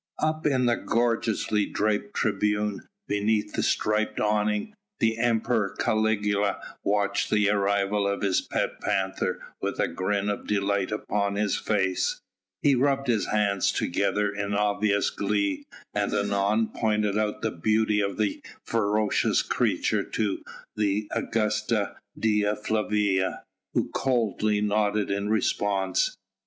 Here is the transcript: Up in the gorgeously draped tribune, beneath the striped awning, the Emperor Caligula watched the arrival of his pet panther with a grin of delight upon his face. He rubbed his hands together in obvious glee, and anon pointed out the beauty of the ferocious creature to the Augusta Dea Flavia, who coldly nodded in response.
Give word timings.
Up 0.17 0.47
in 0.47 0.65
the 0.65 0.77
gorgeously 0.77 1.67
draped 1.67 2.15
tribune, 2.15 2.81
beneath 3.07 3.53
the 3.53 3.61
striped 3.61 4.19
awning, 4.19 4.73
the 4.99 5.19
Emperor 5.19 5.75
Caligula 5.75 6.59
watched 6.83 7.29
the 7.29 7.51
arrival 7.51 8.07
of 8.07 8.23
his 8.23 8.41
pet 8.41 8.81
panther 8.81 9.39
with 9.61 9.79
a 9.79 9.87
grin 9.87 10.27
of 10.27 10.47
delight 10.47 10.91
upon 10.91 11.35
his 11.35 11.55
face. 11.55 12.19
He 12.63 12.73
rubbed 12.73 13.09
his 13.09 13.27
hands 13.27 13.71
together 13.71 14.31
in 14.33 14.55
obvious 14.55 15.11
glee, 15.11 15.65
and 15.93 16.11
anon 16.11 16.69
pointed 16.69 17.15
out 17.15 17.43
the 17.43 17.51
beauty 17.51 17.99
of 18.01 18.17
the 18.17 18.41
ferocious 18.65 19.43
creature 19.43 20.01
to 20.01 20.43
the 20.75 21.09
Augusta 21.11 21.95
Dea 22.17 22.55
Flavia, 22.55 23.43
who 23.75 23.91
coldly 23.91 24.61
nodded 24.61 25.11
in 25.11 25.29
response. 25.29 26.15